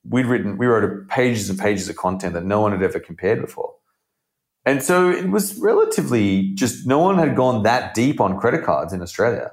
[0.05, 3.41] We'd written, we wrote pages and pages of content that no one had ever compared
[3.41, 3.75] before.
[4.65, 8.93] And so it was relatively just no one had gone that deep on credit cards
[8.93, 9.51] in Australia.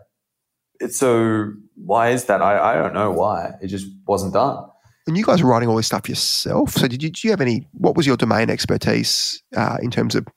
[0.89, 2.41] So why is that?
[2.41, 3.53] I, I don't know why.
[3.61, 4.65] It just wasn't done
[5.07, 6.71] and you guys are writing all this stuff yourself.
[6.71, 7.67] So did you, did you have any?
[7.71, 10.27] What was your domain expertise uh, in terms of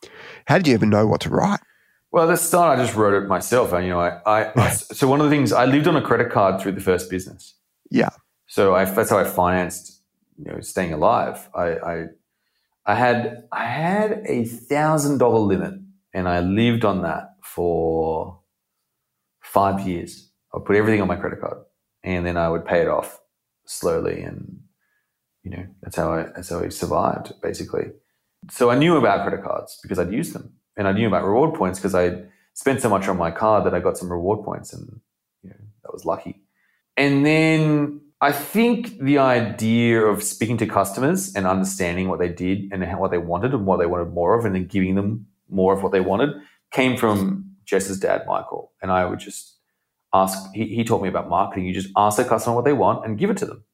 [0.46, 1.61] how did you even know what to write?
[2.12, 3.72] Well, at the start, I just wrote it myself.
[3.72, 6.02] And, you know, I, I, I, so one of the things I lived on a
[6.02, 7.54] credit card through the first business.
[7.90, 8.11] Yeah.
[8.46, 10.02] So I, that's how I financed,
[10.38, 11.48] you know, staying alive.
[11.54, 12.04] I, I,
[12.87, 15.74] I had, I had a thousand dollar limit
[16.14, 18.40] and I lived on that for
[19.40, 20.30] five years.
[20.54, 21.59] I put everything on my credit card
[22.02, 23.20] and then I would pay it off
[23.70, 24.60] slowly, and
[25.42, 27.92] you know that's how I that's how I survived basically.
[28.50, 31.55] So I knew about credit cards because I'd used them, and I knew about reward
[31.55, 32.22] points because I
[32.55, 35.00] spent so much on my card that I got some reward points, and
[35.42, 36.40] you know that was lucky.
[36.96, 42.70] And then I think the idea of speaking to customers and understanding what they did
[42.70, 45.72] and what they wanted and what they wanted more of, and then giving them more
[45.72, 46.31] of what they wanted,
[46.70, 48.72] came from Jess's dad, Michael.
[48.83, 49.57] And I would just
[50.12, 51.66] ask, he, he taught me about marketing.
[51.66, 53.64] You just ask the customer what they want and give it to them.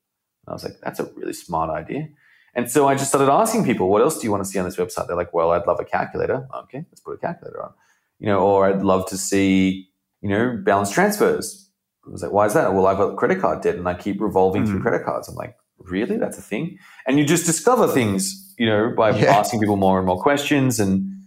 [0.48, 2.08] I was like, that's a really smart idea.
[2.54, 4.64] And so I just started asking people, what else do you want to see on
[4.64, 5.06] this website?
[5.06, 6.48] They're like, well, I'd love a calculator.
[6.64, 7.72] Okay, let's put a calculator on.
[8.18, 9.90] You know, or I'd love to see,
[10.22, 11.70] you know, balance transfers.
[12.06, 12.72] I was like, why is that?
[12.72, 14.68] Well, I've got credit card debt and I keep revolving mm.
[14.68, 15.28] through credit cards.
[15.28, 16.16] I'm like, really?
[16.16, 16.78] That's a thing?
[17.06, 19.36] And you just discover things, you know, by yeah.
[19.36, 20.80] asking people more and more questions.
[20.80, 21.26] And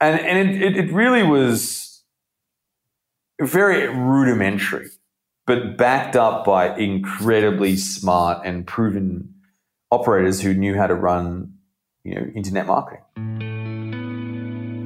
[0.00, 2.04] and and it, it, it really was
[3.40, 4.90] very rudimentary,
[5.46, 9.34] but backed up by incredibly smart and proven
[9.90, 11.54] operators who knew how to run,
[12.04, 13.00] you know, internet marketing.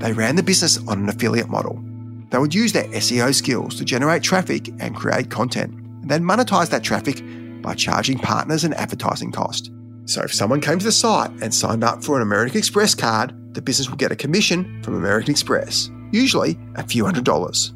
[0.01, 1.83] They ran the business on an affiliate model.
[2.31, 6.71] They would use their SEO skills to generate traffic and create content, and then monetize
[6.71, 7.23] that traffic
[7.62, 9.71] by charging partners an advertising cost.
[10.07, 13.35] So if someone came to the site and signed up for an American Express card,
[13.55, 17.73] the business would get a commission from American Express, usually a few hundred dollars.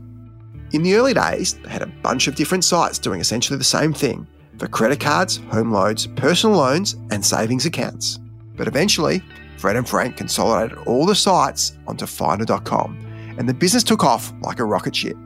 [0.72, 3.92] In the early days, they had a bunch of different sites doing essentially the same
[3.92, 8.18] thing for credit cards, home loans, personal loans, and savings accounts.
[8.56, 9.22] But eventually,
[9.56, 14.60] Fred and Frank consolidated all the sites onto Finder.com, and the business took off like
[14.60, 15.16] a rocket ship.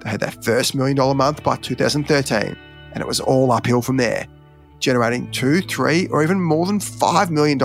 [0.00, 2.56] They had their first million dollar month by 2013,
[2.92, 4.26] and it was all uphill from there,
[4.78, 7.58] generating two, three, or even more than $5 million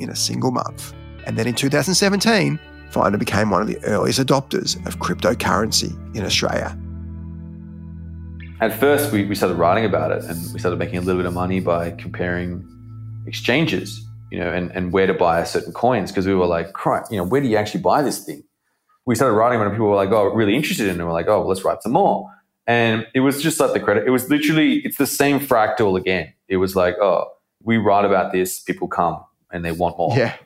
[0.00, 0.92] in a single month.
[1.26, 2.58] And then in 2017,
[2.94, 6.78] Finder became one of the earliest adopters of cryptocurrency in Australia.
[8.60, 11.26] At first, we, we started writing about it and we started making a little bit
[11.26, 12.64] of money by comparing
[13.26, 16.68] exchanges, you know, and, and where to buy certain coins because we were like,
[17.10, 18.44] you know, where do you actually buy this thing?
[19.06, 20.98] We started writing about it and people were like, oh, really interested in it.
[21.00, 22.30] And we're like, oh, well, let's write some more.
[22.68, 24.06] And it was just like the credit.
[24.06, 26.32] It was literally, it's the same fractal again.
[26.46, 27.26] It was like, oh,
[27.60, 30.16] we write about this, people come and they want more.
[30.16, 30.36] Yeah.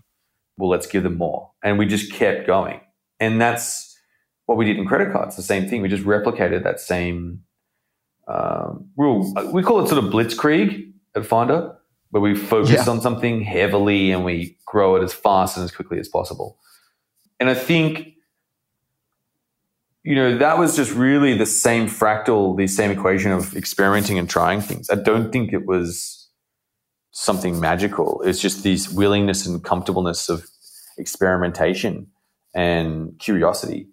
[0.58, 1.50] Well, let's give them more.
[1.62, 2.80] And we just kept going.
[3.20, 3.96] And that's
[4.46, 5.80] what we did in credit cards, the same thing.
[5.82, 7.42] We just replicated that same
[8.26, 9.32] um, rule.
[9.52, 11.74] We call it sort of blitzkrieg at Finder,
[12.10, 12.90] where we focus Yeah.
[12.90, 16.58] on something heavily and we grow it as fast and as quickly as possible.
[17.40, 18.14] And I think,
[20.02, 24.28] you know, that was just really the same fractal, the same equation of experimenting and
[24.28, 24.90] trying things.
[24.90, 26.17] I don't think it was
[27.18, 28.22] something magical.
[28.22, 30.46] It's just this willingness and comfortableness of
[30.96, 32.06] experimentation
[32.54, 33.88] and curiosity.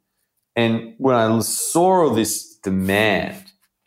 [0.55, 3.43] And when I saw all this demand,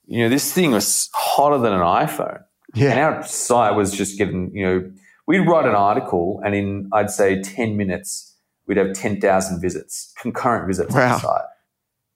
[0.06, 2.42] you know, this thing was hotter than an iPhone.
[2.74, 3.06] And Yeah.
[3.06, 4.90] our site was just getting, you know,
[5.26, 8.34] we'd write an article and in, I'd say, 10 minutes,
[8.66, 11.42] we'd have 10,000 visits, concurrent visits on the site.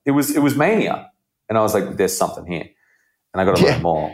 [0.05, 1.11] It was, it was mania.
[1.49, 2.69] And I was like, there's something here.
[3.33, 3.73] And I got to Yeah.
[3.75, 4.11] learn more.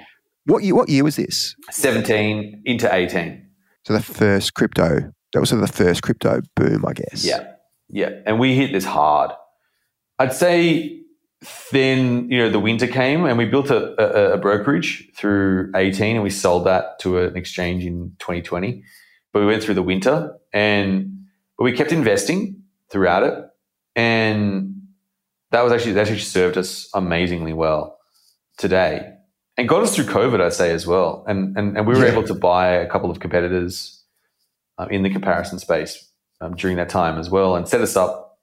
[0.48, 1.54] What year, what year was this?
[1.70, 3.46] 17 into 18.
[3.84, 7.22] So the first crypto, that was sort of the first crypto boom, I guess.
[7.22, 7.52] Yeah.
[7.90, 8.12] Yeah.
[8.24, 9.30] And we hit this hard.
[10.18, 11.02] I'd say
[11.70, 16.16] then, you know, the winter came and we built a, a, a brokerage through 18
[16.16, 18.82] and we sold that to an exchange in 2020.
[19.34, 21.26] But we went through the winter and
[21.58, 23.34] but we kept investing throughout it.
[23.94, 24.80] And
[25.50, 27.98] that was actually, that actually served us amazingly well
[28.56, 29.12] today
[29.58, 31.24] and got us through COVID, I'd say as well.
[31.26, 32.12] And, and, and we were Yeah.
[32.12, 34.02] able to buy a couple of competitors
[34.78, 36.08] um, in the comparison space
[36.40, 38.38] um, during that time as well and set us up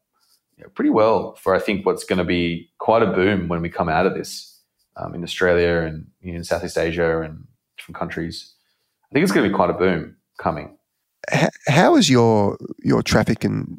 [0.58, 3.62] you know, pretty well for I think what's going to be quite a boom when
[3.62, 4.60] we come out of this
[4.98, 7.46] um, in Australia and you know, in Southeast Asia and
[7.78, 8.54] different countries.
[9.10, 10.78] I think it's going to be quite a boom coming.
[11.68, 13.78] How is your your traffic and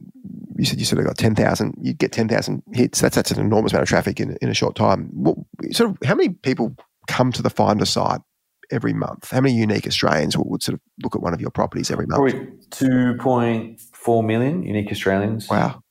[0.58, 3.00] you said you sort of got 10,000, you get 10,000 hits.
[3.02, 5.10] That's, that's an enormous amount of traffic in, in a short time.
[5.12, 5.36] What,
[5.72, 6.74] sort of, how many people
[7.06, 8.20] come to the Finder site
[8.70, 9.30] every month?
[9.30, 12.06] How many unique Australians would, would sort of look at one of your properties every
[12.06, 12.32] month?
[12.32, 15.48] Probably 2.4 million unique Australians.
[15.48, 15.82] Wow.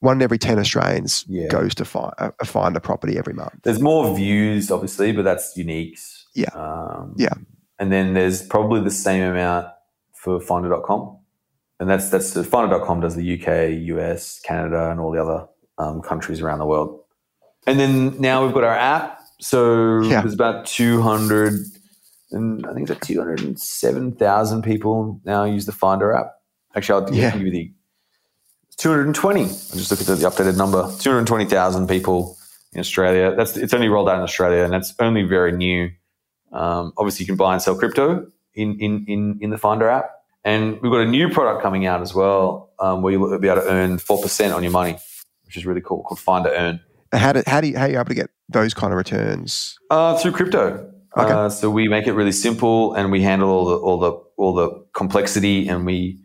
[0.00, 1.48] One in every 10 Australians Yeah.
[1.48, 3.52] goes to find a, a Finder property every month.
[3.64, 6.22] There's more views, obviously, but that's uniques.
[6.34, 6.48] Yeah.
[6.54, 7.34] Um, Yeah.
[7.78, 9.66] And then there's probably the same amount
[10.14, 11.18] for Finder.com.
[11.78, 15.46] And that's that's the Finder.com does the UK, US, Canada, and all the other
[15.78, 17.00] um, countries around the world.
[17.66, 19.19] And then now we've got our app.
[19.40, 20.20] So Yeah.
[20.20, 21.54] there's about 200,
[22.32, 26.32] and I think it's like 207,000 people now use the Finder app.
[26.76, 27.30] Actually, I'll Yeah.
[27.32, 27.72] give you the
[28.76, 29.42] 220.
[29.42, 30.90] I'll just look at the, the updated number.
[31.00, 32.36] 220,000 people
[32.72, 33.34] in Australia.
[33.36, 35.90] That's it's only rolled out in Australia, and that's only very new.
[36.52, 40.10] Um, obviously, you can buy and sell crypto in in in, in the Finder app,
[40.44, 43.60] and we've got a new product coming out as well, um, where you'll be able
[43.62, 44.96] to earn four percent on your money,
[45.44, 46.80] which is really cool, called Finder Earn
[47.12, 49.78] How, do, how, do you, how are you able to get those kind of returns?
[49.90, 50.92] uh, through crypto.
[51.16, 51.32] Okay.
[51.32, 54.54] Uh, so we make it really simple, and we handle all the all the all
[54.54, 56.20] the complexity, and we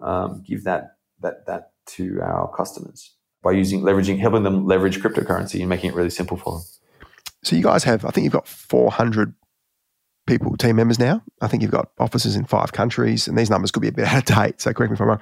[0.00, 5.60] um, give that that that to our customers by using leveraging helping them leverage cryptocurrency
[5.60, 6.62] and making it really simple for them.
[7.42, 9.34] So you guys have, I think you've got 400
[10.26, 11.22] people, team members now.
[11.40, 14.06] I think you've got offices in five countries, and these numbers could be a bit
[14.12, 14.60] out of date.
[14.60, 15.20] So correct me if I'm wrong.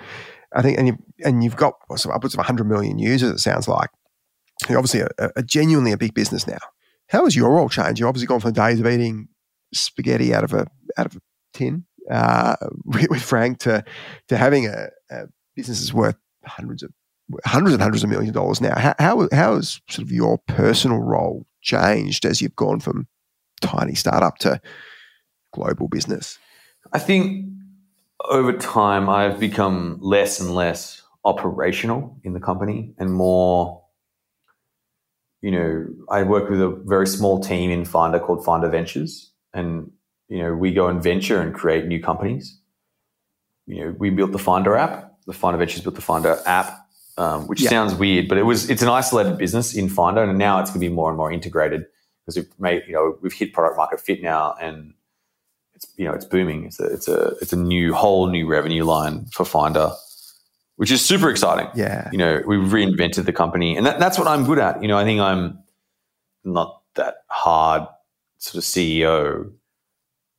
[0.55, 3.33] I think, and you've and you've got upwards of 100 million users.
[3.33, 3.91] It sounds like
[4.77, 6.59] obviously a, a genuinely a big business now.
[7.09, 8.01] How has your role changed?
[8.01, 9.29] You've obviously gone from days of eating
[9.73, 11.21] spaghetti out of a out of a
[11.53, 13.85] tin uh, with with Frank to
[14.29, 15.27] to having a, a
[15.57, 16.93] business that's worth hundreds of
[17.45, 18.79] hundreds and hundreds of millions of dollars now.
[18.79, 23.07] How, how, how has sort of your personal role changed as you've gone from
[23.61, 24.61] tiny startup to
[25.53, 26.39] global business?
[26.93, 27.47] I think
[28.29, 33.83] over time I've become less and less operational in the company and more
[35.43, 39.33] you know I work with a very small team in Finder called Finder Ventures.
[39.55, 39.91] And
[40.29, 42.59] you know we go and venture and create new companies.
[43.67, 45.15] You know we built the Finder app.
[45.27, 46.87] The Finder Ventures built the Finder app
[47.19, 47.71] um, which Yeah.
[47.71, 50.23] sounds weird but it was it's an isolated business in Finder.
[50.23, 51.85] And now it's going to be more and more integrated
[52.25, 54.95] because we've made you know we've hit product market fit now and
[55.75, 56.65] it's you know it's booming.
[56.67, 59.93] It's a it's a it's a new whole new revenue line for Finder,
[60.79, 61.69] which is super exciting.
[61.75, 62.09] Yeah.
[62.13, 64.81] You know, we've reinvented the company, and that, that's what I'm good at.
[64.81, 65.59] You know, I think I'm
[66.45, 67.83] not that hard
[68.39, 69.53] sort of CEO.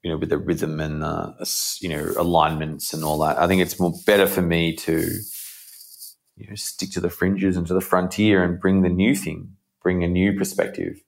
[0.02, 3.38] You know, with the rhythm and the, you know alignments and all that.
[3.38, 5.10] I think it's more better for me to
[6.38, 9.58] you know stick to the fringes and to the frontier and bring the new thing,
[9.84, 11.02] bring a new perspective.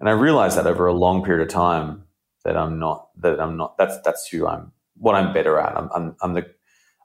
[0.00, 2.04] And I realized that over a long period of time
[2.44, 5.76] that I'm not that I'm not that's that's who I'm what I'm better at.
[5.76, 6.55] I'm I'm, I'm the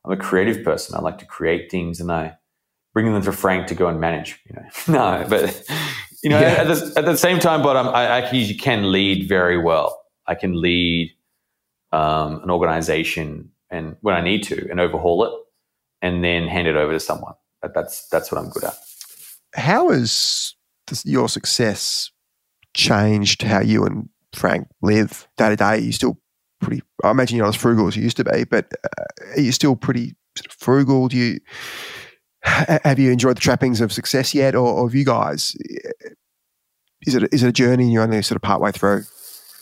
[0.06, 0.96] I'm a creative person.
[0.96, 2.38] I like to create things and I
[2.94, 4.40] bring them to Frank to go and manage.
[4.46, 4.68] You know,
[5.22, 5.64] no, but
[6.24, 6.48] you know, yeah.
[6.48, 10.02] at, the, at the same time, but I actually can lead very well.
[10.28, 11.12] I can lead
[11.92, 15.32] um, an organization and when I need to and overhaul it
[16.02, 17.34] and then hand it over to someone.
[17.74, 18.76] That's that's what I'm good at.
[19.54, 20.56] How has
[21.06, 22.12] your success
[22.74, 25.80] changed how you and Frank live day to day?
[25.80, 26.18] You still
[26.62, 26.82] pretty?
[27.04, 29.52] I imagine you're not as frugal as you used to be, but uh, are you
[29.52, 31.08] still pretty sort of frugal?
[31.08, 31.40] Do you
[32.44, 35.56] have you enjoyed the trappings of success yet, or, or have you guys?
[37.06, 39.04] Is it is it a journey and you're only sort of part way through?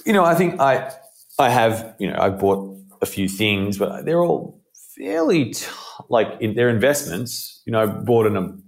[0.06, 0.92] You know, I think I
[1.38, 4.62] I have you know I've bought a few things, but they're all
[4.98, 5.66] fairly t-
[6.10, 7.62] like in, they're investments.
[7.66, 8.64] You know, I bought an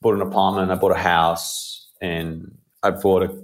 [0.00, 3.42] bought an apartment, I bought a house, and I bought a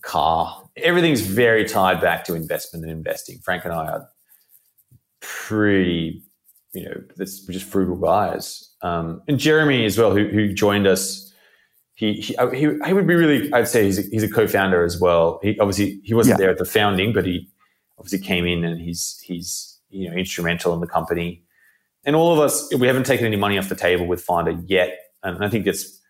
[0.00, 0.61] car.
[0.76, 3.38] Everything's very tied back to investment and investing.
[3.44, 4.08] Frank and I are
[5.20, 6.22] pretty,
[6.72, 8.70] you know, this, we're just frugal guys.
[8.82, 11.32] Um, and Jeremy as well, who, who joined us.
[11.94, 14.98] He, he, he, he, would be really, I'd say he's a, he's a co-founder as
[14.98, 15.38] well.
[15.42, 16.46] He obviously, he wasn't yeah.
[16.46, 17.48] there at the founding, but he
[17.98, 21.44] obviously came in and he's, he's, you know, instrumental in the company.
[22.04, 24.98] And all of us, we haven't taken any money off the table with Finder yet.
[25.22, 26.00] And I think it's,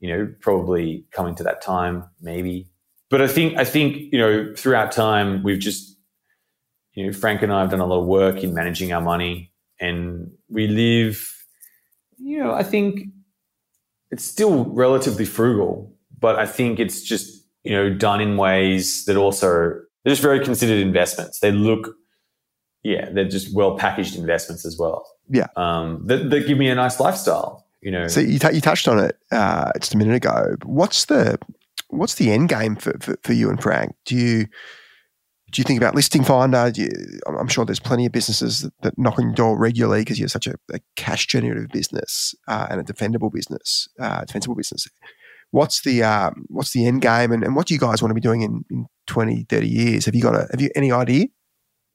[0.00, 2.68] you know, probably coming to that time, maybe.
[3.14, 5.96] But I think, I think, you know, throughout time, we've just,
[6.94, 9.52] you know, Frank and I have done a lot of work in managing our money
[9.78, 11.32] and we live,
[12.18, 13.10] you know, I think
[14.10, 19.16] it's still relatively frugal, but I think it's just, you know, done in ways that
[19.16, 19.48] also,
[20.02, 21.38] they're just very considered investments.
[21.38, 21.94] They look,
[22.82, 25.06] yeah, they're just well packaged investments as well.
[25.28, 25.46] Yeah.
[25.54, 28.08] Um, that, that give me a nice lifestyle, you know.
[28.08, 30.56] So you, t- you touched on it uh, just a minute ago.
[30.64, 31.38] What's the,
[31.96, 33.94] what's the end game for, for, for you and Frank?
[34.04, 34.46] Do you,
[35.54, 36.72] do you think about listing finder?
[36.74, 36.88] You,
[37.26, 40.28] I'm sure there's plenty of businesses that, that knock on your door regularly because you're
[40.28, 44.88] such a, a cash generative business uh, and a defendable business, uh, defensible business.
[45.52, 48.14] What's the um, what's the end game, and, and what do you guys want to
[48.14, 50.04] be doing in, in 20, 30 years?
[50.06, 51.26] Have you got a have you any idea?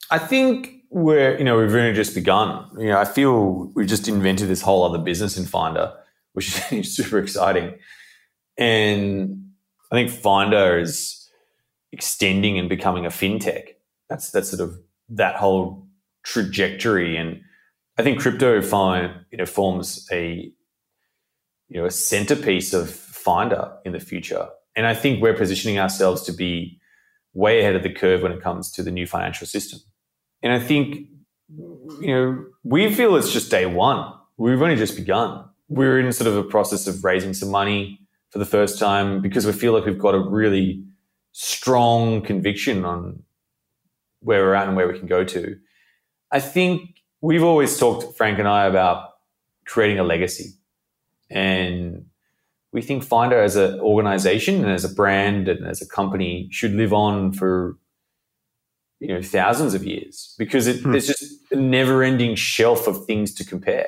[0.09, 2.65] I think we're you know we've only just begun.
[2.77, 5.91] You know, I feel we've just invented this whole other business in Finder,
[6.31, 7.77] which is super exciting,
[8.57, 9.48] and
[9.91, 11.29] I think Finder is
[11.91, 13.75] extending and becoming a fintech.
[14.09, 14.79] That's that's sort of
[15.09, 15.87] that whole
[16.23, 17.41] trajectory, and
[17.97, 20.51] I think crypto find you know forms a
[21.67, 26.21] you know a centerpiece of Finder in the future, and I think we're positioning ourselves
[26.23, 26.79] to be
[27.33, 29.79] way ahead of the curve when it comes to the new financial system.
[30.41, 31.07] And I think
[32.01, 34.13] you know we feel it's just day one.
[34.37, 35.45] We've only just begun.
[35.67, 37.99] We're in sort of a process of raising some money
[38.29, 40.83] for the first time because we feel like we've got a really
[41.31, 43.23] strong conviction on
[44.21, 45.57] where we're at and where we can go to.
[46.31, 49.09] I think we've always talked, Frank and I, about
[49.65, 50.53] creating a legacy.
[51.29, 52.05] And
[52.71, 56.73] we think Finder as an organization and as a brand and as a company should
[56.73, 57.77] live on for
[58.99, 60.91] you know thousands of years because it, hmm.
[60.91, 63.87] there's just a never-ending shelf of things to compare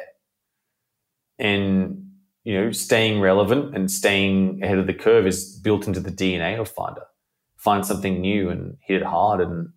[1.37, 2.00] and
[2.43, 6.59] you know staying relevant and staying ahead of the curve is built into the dna
[6.59, 7.03] of finder
[7.61, 9.39] find something new and hit it hard.
[9.39, 9.69] And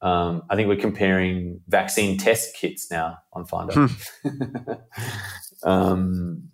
[0.00, 3.88] um, I think we're comparing vaccine test kits now on Finder.
[3.88, 4.72] Hmm.
[5.68, 6.50] um,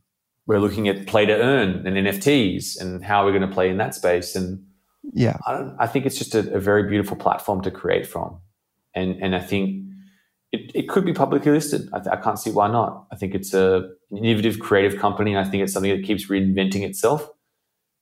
[0.46, 3.76] we're looking at play to earn and NFTs and how we're going to play in
[3.76, 4.34] that space.
[4.34, 4.64] And
[5.12, 8.38] yeah, I, I think it's just a, a, very beautiful platform to create from.
[8.94, 9.84] And and I think
[10.52, 11.88] it, it could be publicly listed.
[11.92, 13.06] I, I can't see why not.
[13.12, 15.36] I think it's a innovative, creative company.
[15.36, 17.28] I think it's something that keeps reinventing itself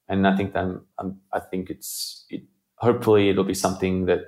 [0.08, 2.42] and I think that I'm, I'm, i think it's it,
[2.76, 4.20] hopefully it'll be something that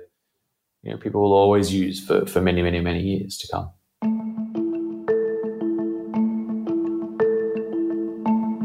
[0.83, 3.71] you know people will always use for, for many many many years to come.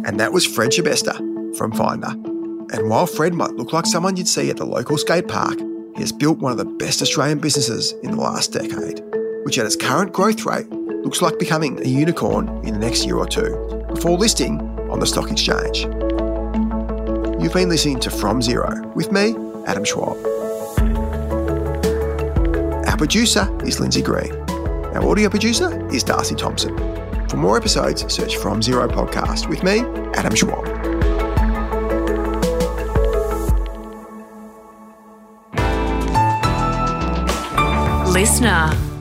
[0.04, 1.16] And that was Fred Schebesta
[1.56, 2.08] from Finder.
[2.08, 5.58] And while Fred might look like someone you'd see at the local skate park,
[5.94, 9.00] he has built one of the best Australian businesses in the last decade,
[9.44, 13.16] which at its current growth rate looks like becoming a unicorn in the next year
[13.16, 15.84] or two, before listing on the stock exchange.
[17.42, 19.34] You've been listening to From Zero with me,
[19.66, 20.16] Adam Schwab.
[22.86, 24.32] Our producer is Lindsay Green.
[24.94, 26.76] Our audio producer is Darcy Thompson.
[27.28, 29.80] For more episodes, search From Zero Podcast with me,
[30.14, 30.68] Adam Schwab.
[38.12, 38.91] Listener.